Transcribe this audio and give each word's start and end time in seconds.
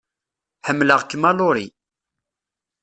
Ḥemmleɣ-kem 0.67 1.23
a 1.29 1.31
Laurie. 1.37 1.73